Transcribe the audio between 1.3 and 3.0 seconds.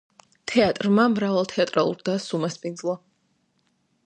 თეატრალურ დასს უმასპინძლა.